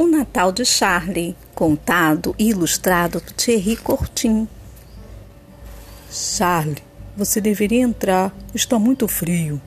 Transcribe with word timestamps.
O 0.00 0.06
Natal 0.06 0.50
de 0.50 0.64
Charlie, 0.64 1.36
contado 1.54 2.34
e 2.38 2.48
ilustrado 2.48 3.20
por 3.20 3.32
Thierry 3.32 3.76
Cortin. 3.76 4.48
Charlie, 6.10 6.82
você 7.14 7.38
deveria 7.38 7.82
entrar. 7.82 8.34
Está 8.54 8.78
muito 8.78 9.06
frio. 9.06 9.60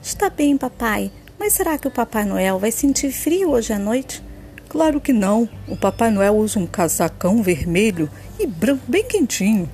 Está 0.00 0.30
bem, 0.30 0.56
papai. 0.56 1.10
Mas 1.40 1.54
será 1.54 1.76
que 1.76 1.88
o 1.88 1.90
Papai 1.90 2.24
Noel 2.24 2.60
vai 2.60 2.70
sentir 2.70 3.10
frio 3.10 3.50
hoje 3.50 3.72
à 3.72 3.78
noite? 3.80 4.22
Claro 4.68 5.00
que 5.00 5.12
não. 5.12 5.48
O 5.66 5.76
Papai 5.76 6.12
Noel 6.12 6.36
usa 6.36 6.60
um 6.60 6.68
casacão 6.68 7.42
vermelho 7.42 8.08
e 8.38 8.46
branco 8.46 8.84
bem 8.86 9.02
quentinho. 9.02 9.68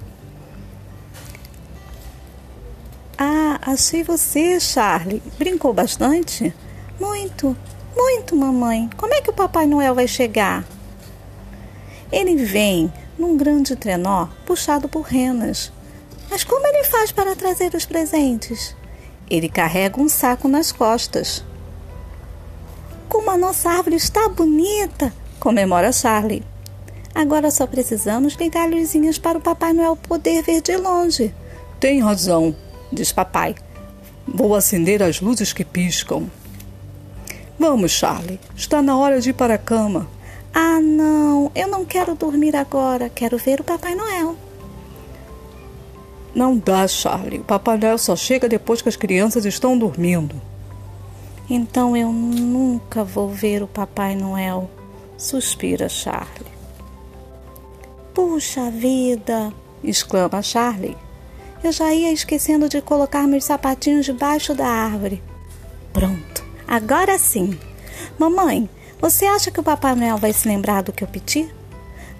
Ah, 3.18 3.60
achei 3.60 4.02
você, 4.02 4.58
Charlie. 4.58 5.22
Brincou 5.38 5.74
bastante? 5.74 6.54
Muito. 6.98 7.54
Muito, 7.94 8.36
mamãe. 8.36 8.88
Como 8.96 9.14
é 9.14 9.20
que 9.20 9.30
o 9.30 9.34
Papai 9.34 9.66
Noel 9.66 9.94
vai 9.94 10.08
chegar? 10.08 10.64
Ele 12.10 12.36
vem 12.36 12.92
num 13.18 13.36
grande 13.36 13.76
trenó 13.76 14.26
puxado 14.46 14.88
por 14.88 15.02
renas. 15.02 15.72
Mas 16.30 16.44
como 16.44 16.66
ele 16.66 16.84
faz 16.84 17.12
para 17.12 17.36
trazer 17.36 17.74
os 17.74 17.84
presentes? 17.84 18.74
Ele 19.28 19.48
carrega 19.48 20.00
um 20.00 20.08
saco 20.08 20.48
nas 20.48 20.72
costas. 20.72 21.44
Como 23.08 23.30
a 23.30 23.36
nossa 23.36 23.70
árvore 23.70 23.96
está 23.96 24.28
bonita! 24.28 25.12
comemora 25.40 25.92
Charlie. 25.92 26.44
Agora 27.14 27.50
só 27.50 27.66
precisamos 27.66 28.34
ligar 28.34 28.68
luzinhas 28.68 29.18
para 29.18 29.38
o 29.38 29.40
Papai 29.40 29.72
Noel 29.72 29.96
poder 29.96 30.42
ver 30.42 30.60
de 30.60 30.76
longe. 30.76 31.34
Tem 31.80 32.00
razão, 32.00 32.54
diz 32.92 33.10
papai. 33.10 33.54
Vou 34.26 34.54
acender 34.54 35.02
as 35.02 35.20
luzes 35.20 35.52
que 35.52 35.64
piscam. 35.64 36.30
Vamos, 37.60 37.92
Charlie. 37.92 38.40
Está 38.56 38.80
na 38.80 38.96
hora 38.96 39.20
de 39.20 39.28
ir 39.28 39.32
para 39.34 39.52
a 39.52 39.58
cama. 39.58 40.08
Ah, 40.54 40.80
não. 40.80 41.52
Eu 41.54 41.68
não 41.68 41.84
quero 41.84 42.14
dormir 42.14 42.56
agora. 42.56 43.10
Quero 43.10 43.36
ver 43.36 43.60
o 43.60 43.64
Papai 43.64 43.94
Noel. 43.94 44.34
Não 46.34 46.56
dá, 46.56 46.88
Charlie. 46.88 47.40
O 47.40 47.44
Papai 47.44 47.76
Noel 47.76 47.98
só 47.98 48.16
chega 48.16 48.48
depois 48.48 48.80
que 48.80 48.88
as 48.88 48.96
crianças 48.96 49.44
estão 49.44 49.76
dormindo. 49.76 50.40
Então 51.50 51.94
eu 51.94 52.10
nunca 52.10 53.04
vou 53.04 53.28
ver 53.28 53.62
o 53.62 53.68
Papai 53.68 54.16
Noel. 54.16 54.70
Suspira 55.18 55.86
Charlie. 55.86 56.50
Puxa 58.14 58.70
vida! 58.70 59.52
exclama 59.84 60.40
Charlie. 60.40 60.96
Eu 61.62 61.72
já 61.72 61.92
ia 61.92 62.10
esquecendo 62.10 62.70
de 62.70 62.80
colocar 62.80 63.26
meus 63.28 63.44
sapatinhos 63.44 64.06
debaixo 64.06 64.54
da 64.54 64.66
árvore. 64.66 65.22
Agora 66.70 67.18
sim. 67.18 67.58
Mamãe, 68.16 68.70
você 69.00 69.26
acha 69.26 69.50
que 69.50 69.58
o 69.58 69.62
Papai 69.62 69.96
Noel 69.96 70.16
vai 70.16 70.32
se 70.32 70.46
lembrar 70.46 70.84
do 70.84 70.92
que 70.92 71.02
eu 71.02 71.08
pedi? 71.08 71.52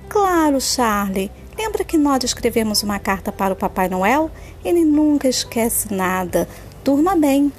Claro, 0.09 0.61
Charlie. 0.61 1.31
Lembra 1.57 1.85
que 1.85 1.97
nós 1.97 2.25
escrevemos 2.25 2.83
uma 2.83 2.99
carta 2.99 3.31
para 3.31 3.53
o 3.53 3.57
Papai 3.57 3.89
Noel? 3.89 4.29
Ele 4.65 4.85
nunca 4.85 5.29
esquece 5.29 5.95
nada. 5.95 6.49
Durma 6.83 7.15
bem. 7.15 7.53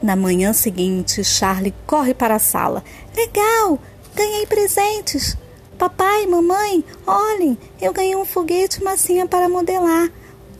Na 0.00 0.14
manhã 0.14 0.52
seguinte, 0.52 1.24
Charlie 1.24 1.74
corre 1.88 2.14
para 2.14 2.36
a 2.36 2.38
sala. 2.38 2.84
Legal! 3.12 3.80
Ganhei 4.14 4.46
presentes! 4.46 5.36
Papai, 5.76 6.24
mamãe, 6.26 6.84
olhem, 7.04 7.58
eu 7.80 7.92
ganhei 7.92 8.14
um 8.14 8.24
foguete 8.24 8.80
e 8.80 8.84
massinha 8.84 9.26
para 9.26 9.48
modelar. 9.48 10.08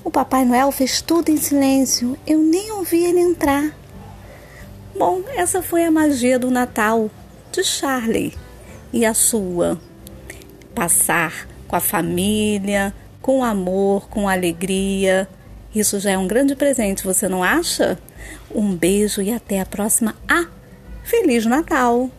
O 0.02 0.10
Papai 0.10 0.44
Noel 0.44 0.72
fez 0.72 1.00
tudo 1.00 1.28
em 1.28 1.36
silêncio. 1.36 2.18
Eu 2.26 2.40
nem 2.40 2.72
ouvi 2.72 3.04
ele 3.04 3.20
entrar. 3.20 3.78
Bom, 5.00 5.22
essa 5.34 5.62
foi 5.62 5.82
a 5.82 5.90
magia 5.90 6.38
do 6.38 6.50
Natal 6.50 7.10
de 7.50 7.64
Charlie 7.64 8.34
e 8.92 9.06
a 9.06 9.14
sua. 9.14 9.80
Passar 10.74 11.48
com 11.66 11.74
a 11.74 11.80
família, 11.80 12.92
com 13.22 13.42
amor, 13.42 14.10
com 14.10 14.28
alegria. 14.28 15.27
Isso 15.74 15.98
já 15.98 16.10
é 16.10 16.18
um 16.18 16.28
grande 16.28 16.55
presente, 16.55 17.02
você 17.02 17.30
não 17.30 17.42
acha? 17.42 17.98
Um 18.55 18.77
beijo 18.77 19.22
e 19.22 19.33
até 19.33 19.62
a 19.62 19.64
próxima. 19.64 20.14
Ah, 20.28 20.44
Feliz 21.02 21.46
Natal! 21.46 22.10